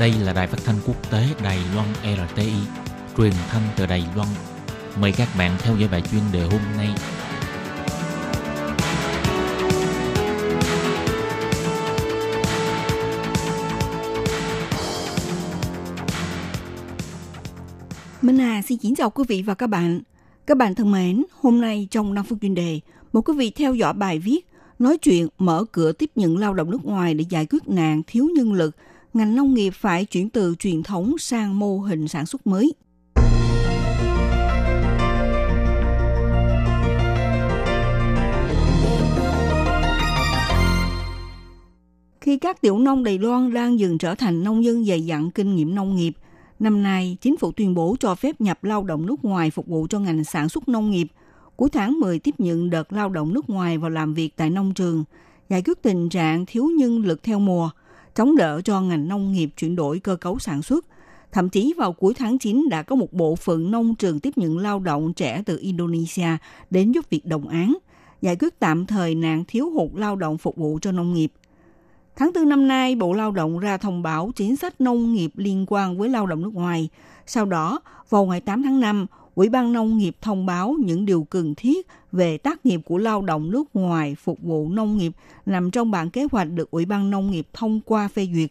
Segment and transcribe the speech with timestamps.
[0.00, 2.52] Đây là đài phát thanh quốc tế Đài Loan RTI,
[3.16, 4.28] truyền thanh từ Đài Loan.
[5.00, 6.88] Mời các bạn theo dõi bài chuyên đề hôm nay.
[18.22, 20.00] Minh Hà xin kính chào quý vị và các bạn.
[20.46, 22.80] Các bạn thân mến, hôm nay trong 5 phút chuyên đề,
[23.12, 24.46] một quý vị theo dõi bài viết
[24.78, 28.28] nói chuyện mở cửa tiếp nhận lao động nước ngoài để giải quyết nạn thiếu
[28.36, 28.76] nhân lực,
[29.14, 32.72] ngành nông nghiệp phải chuyển từ truyền thống sang mô hình sản xuất mới.
[42.20, 45.56] Khi các tiểu nông Đài Loan đang dần trở thành nông dân dày dặn kinh
[45.56, 46.12] nghiệm nông nghiệp,
[46.58, 49.86] năm nay chính phủ tuyên bố cho phép nhập lao động nước ngoài phục vụ
[49.90, 51.06] cho ngành sản xuất nông nghiệp.
[51.56, 54.74] Cuối tháng 10 tiếp nhận đợt lao động nước ngoài vào làm việc tại nông
[54.74, 55.04] trường,
[55.48, 57.70] giải quyết tình trạng thiếu nhân lực theo mùa,
[58.18, 60.84] chống đỡ cho ngành nông nghiệp chuyển đổi cơ cấu sản xuất.
[61.32, 64.58] Thậm chí vào cuối tháng 9 đã có một bộ phận nông trường tiếp nhận
[64.58, 66.28] lao động trẻ từ Indonesia
[66.70, 67.76] đến giúp việc đồng án,
[68.22, 71.32] giải quyết tạm thời nạn thiếu hụt lao động phục vụ cho nông nghiệp.
[72.18, 75.66] Tháng 4 năm nay, Bộ Lao động ra thông báo chính sách nông nghiệp liên
[75.68, 76.88] quan với lao động nước ngoài.
[77.26, 81.24] Sau đó, vào ngày 8 tháng 5, Ủy ban Nông nghiệp thông báo những điều
[81.30, 85.12] cần thiết về tác nghiệp của lao động nước ngoài phục vụ nông nghiệp
[85.46, 88.50] nằm trong bản kế hoạch được Ủy ban Nông nghiệp thông qua phê duyệt.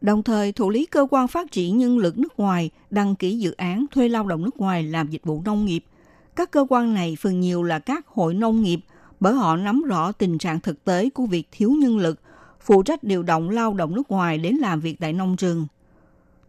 [0.00, 3.52] Đồng thời, thủ lý cơ quan phát triển nhân lực nước ngoài đăng ký dự
[3.52, 5.84] án thuê lao động nước ngoài làm dịch vụ nông nghiệp.
[6.36, 8.80] Các cơ quan này phần nhiều là các hội nông nghiệp
[9.20, 12.20] bởi họ nắm rõ tình trạng thực tế của việc thiếu nhân lực,
[12.64, 15.66] phụ trách điều động lao động nước ngoài đến làm việc tại nông trường.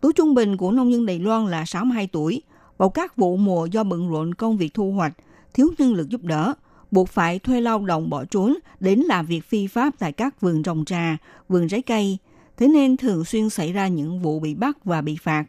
[0.01, 2.41] Tuổi trung bình của nông dân Đài Loan là 62 tuổi,
[2.77, 5.13] vào các vụ mùa do bận rộn công việc thu hoạch,
[5.53, 6.53] thiếu nhân lực giúp đỡ,
[6.91, 10.63] buộc phải thuê lao động bỏ trốn đến làm việc phi pháp tại các vườn
[10.63, 11.17] trồng trà,
[11.49, 12.17] vườn trái cây.
[12.57, 15.45] Thế nên thường xuyên xảy ra những vụ bị bắt và bị phạt.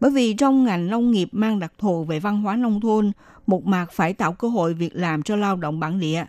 [0.00, 3.12] Bởi vì trong ngành nông nghiệp mang đặc thù về văn hóa nông thôn,
[3.46, 6.24] một mặt phải tạo cơ hội việc làm cho lao động bản địa.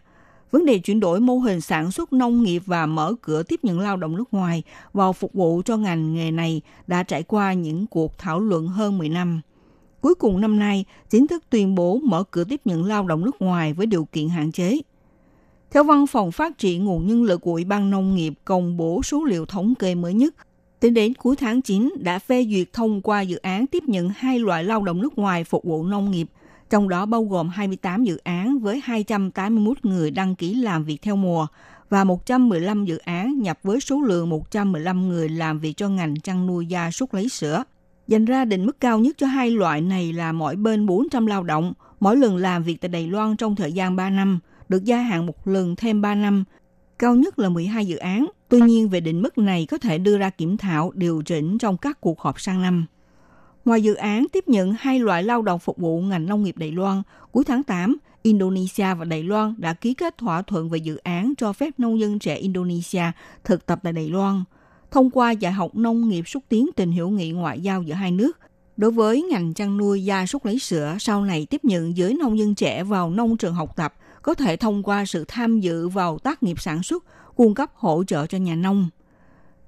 [0.52, 3.80] Vấn đề chuyển đổi mô hình sản xuất nông nghiệp và mở cửa tiếp nhận
[3.80, 7.88] lao động nước ngoài vào phục vụ cho ngành nghề này đã trải qua những
[7.88, 9.42] cuộc thảo luận hơn 10 năm.
[10.02, 13.42] Cuối cùng năm nay, chính thức tuyên bố mở cửa tiếp nhận lao động nước
[13.42, 14.80] ngoài với điều kiện hạn chế.
[15.72, 19.04] Theo Văn phòng Phát triển Nguồn Nhân lực của Ủy ban Nông nghiệp công bố
[19.04, 20.36] số liệu thống kê mới nhất,
[20.80, 24.40] tính đến cuối tháng 9 đã phê duyệt thông qua dự án tiếp nhận hai
[24.40, 26.28] loại lao động nước ngoài phục vụ nông nghiệp,
[26.70, 31.16] trong đó bao gồm 28 dự án với 281 người đăng ký làm việc theo
[31.16, 31.48] mùa
[31.90, 36.48] và 115 dự án nhập với số lượng 115 người làm việc cho ngành chăn
[36.48, 37.64] nuôi gia súc lấy sữa.
[38.08, 41.44] Dành ra định mức cao nhất cho hai loại này là mỗi bên 400 lao
[41.44, 44.98] động, mỗi lần làm việc tại Đài Loan trong thời gian 3 năm, được gia
[44.98, 46.44] hạn một lần thêm 3 năm,
[47.00, 48.26] cao nhất là 12 dự án.
[48.50, 51.78] Tuy nhiên, về định mức này có thể đưa ra kiểm thảo, điều chỉnh trong
[51.78, 52.86] các cuộc họp sang năm.
[53.70, 56.72] Ngoài dự án tiếp nhận hai loại lao động phục vụ ngành nông nghiệp Đài
[56.72, 60.96] Loan, cuối tháng 8, Indonesia và Đài Loan đã ký kết thỏa thuận về dự
[60.96, 63.04] án cho phép nông dân trẻ Indonesia
[63.44, 64.44] thực tập tại Đài Loan–
[64.92, 68.12] thông qua dạy học nông nghiệp xúc tiến tình hữu nghị ngoại giao giữa hai
[68.12, 68.38] nước.
[68.78, 72.40] Đối với ngành chăn nuôi gia súc lấy sữa, sau này tiếp nhận giới nông
[72.40, 76.20] dân trẻ vào nông trường học tập, có thể thông qua sự tham dự vào
[76.20, 77.04] tác nghiệp sản xuất,
[77.36, 78.90] cung cấp hỗ trợ cho nhà nông.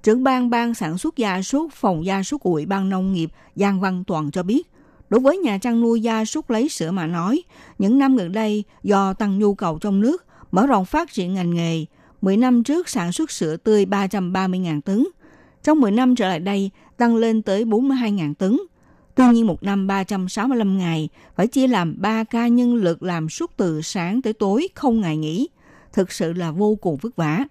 [0.03, 3.29] Trưởng ban ban sản xuất gia súc phòng gia súc của Ủy ban Nông nghiệp
[3.55, 4.67] Giang Văn Toàn cho biết,
[5.09, 7.43] đối với nhà chăn nuôi gia súc lấy sữa mà nói,
[7.79, 11.53] những năm gần đây do tăng nhu cầu trong nước, mở rộng phát triển ngành
[11.53, 11.85] nghề,
[12.21, 15.07] 10 năm trước sản xuất sữa tươi 330.000 tấn.
[15.63, 18.57] Trong 10 năm trở lại đây, tăng lên tới 42.000 tấn.
[19.15, 23.51] Tuy nhiên một năm 365 ngày, phải chia làm 3 ca nhân lực làm suốt
[23.57, 25.49] từ sáng tới tối không ngày nghỉ.
[25.93, 27.45] Thực sự là vô cùng vất vả,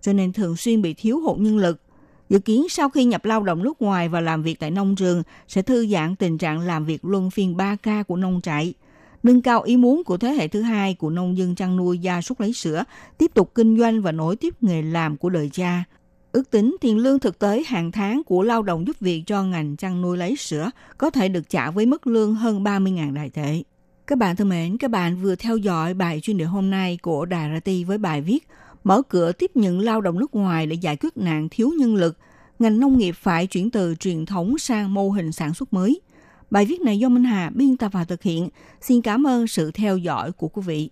[0.00, 1.82] cho nên thường xuyên bị thiếu hụt nhân lực.
[2.28, 5.22] Dự kiến sau khi nhập lao động nước ngoài và làm việc tại nông trường
[5.48, 8.74] sẽ thư giãn tình trạng làm việc luân phiên 3 ca của nông trại–
[9.26, 12.20] nâng cao ý muốn của thế hệ thứ hai của nông dân chăn nuôi gia
[12.20, 12.84] súc lấy sữa,
[13.18, 15.84] tiếp tục kinh doanh và nối tiếp nghề làm của đời cha.
[16.32, 19.76] Ước tính tiền lương thực tế hàng tháng của lao động giúp việc cho ngành
[19.76, 23.62] chăn nuôi lấy sữa có thể được trả với mức lương hơn 30.000 đại tệ.
[24.06, 27.24] Các bạn thân mến, các bạn vừa theo dõi bài chuyên đề hôm nay của
[27.24, 28.48] Đài RT với bài viết
[28.86, 32.18] Mở cửa tiếp nhận lao động nước ngoài để giải quyết nạn thiếu nhân lực,
[32.58, 36.00] ngành nông nghiệp phải chuyển từ truyền thống sang mô hình sản xuất mới–
[36.50, 38.48] Bài viết này do Minh Hà biên tập và thực hiện.
[38.80, 40.90] Xin cảm ơn sự theo dõi của quý vị.